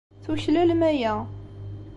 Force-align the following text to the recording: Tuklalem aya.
Tuklalem 0.23 0.81
aya. 0.89 1.15